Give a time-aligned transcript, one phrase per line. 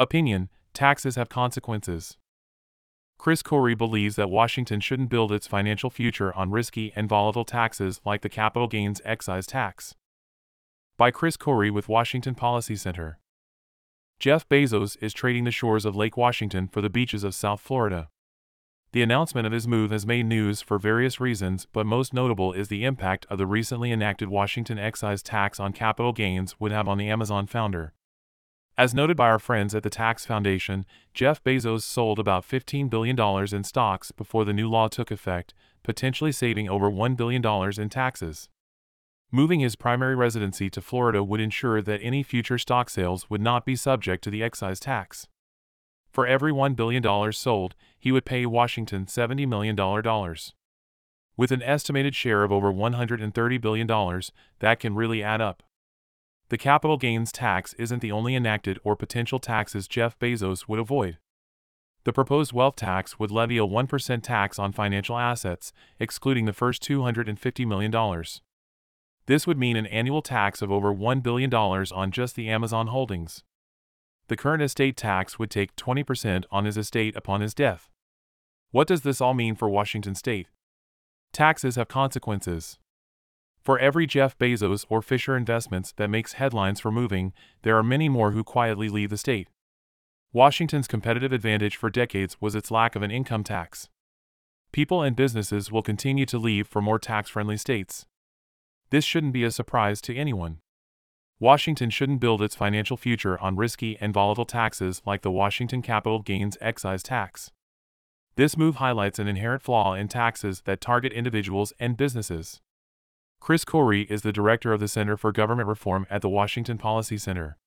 [0.00, 2.16] Opinion Taxes have consequences.
[3.16, 8.00] Chris Corry believes that Washington shouldn't build its financial future on risky and volatile taxes
[8.04, 9.94] like the capital gains excise tax.
[10.96, 13.20] By Chris Corry with Washington Policy Center.
[14.18, 18.08] Jeff Bezos is trading the shores of Lake Washington for the beaches of South Florida.
[18.90, 22.66] The announcement of his move has made news for various reasons, but most notable is
[22.66, 26.98] the impact of the recently enacted Washington excise tax on capital gains would have on
[26.98, 27.92] the Amazon founder.
[28.76, 33.18] As noted by our friends at the Tax Foundation, Jeff Bezos sold about $15 billion
[33.54, 37.44] in stocks before the new law took effect, potentially saving over $1 billion
[37.80, 38.48] in taxes.
[39.30, 43.64] Moving his primary residency to Florida would ensure that any future stock sales would not
[43.64, 45.28] be subject to the excise tax.
[46.10, 49.76] For every $1 billion sold, he would pay Washington $70 million.
[51.36, 54.20] With an estimated share of over $130 billion,
[54.58, 55.62] that can really add up.
[56.50, 61.18] The capital gains tax isn't the only enacted or potential taxes Jeff Bezos would avoid.
[62.04, 66.82] The proposed wealth tax would levy a 1% tax on financial assets, excluding the first
[66.82, 68.24] $250 million.
[69.26, 73.42] This would mean an annual tax of over $1 billion on just the Amazon holdings.
[74.28, 77.90] The current estate tax would take 20% on his estate upon his death.
[78.70, 80.48] What does this all mean for Washington state?
[81.32, 82.78] Taxes have consequences.
[83.64, 88.10] For every Jeff Bezos or Fisher Investments that makes headlines for moving, there are many
[88.10, 89.48] more who quietly leave the state.
[90.34, 93.88] Washington's competitive advantage for decades was its lack of an income tax.
[94.70, 98.04] People and businesses will continue to leave for more tax friendly states.
[98.90, 100.58] This shouldn't be a surprise to anyone.
[101.40, 106.20] Washington shouldn't build its financial future on risky and volatile taxes like the Washington capital
[106.20, 107.50] gains excise tax.
[108.36, 112.60] This move highlights an inherent flaw in taxes that target individuals and businesses.
[113.44, 117.18] Chris Corry is the director of the Center for Government Reform at the Washington Policy
[117.18, 117.58] Center.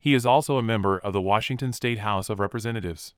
[0.00, 3.14] He is also a member of the Washington State House of Representatives.